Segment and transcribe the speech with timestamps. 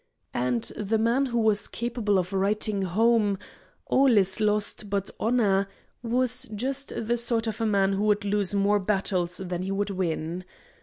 [0.33, 3.37] And the man who was capable of writing home,
[3.85, 5.67] 'All is lost but honor,'
[6.01, 9.91] was just the sort of a man who would lose more battles than he would
[9.91, 10.43] win.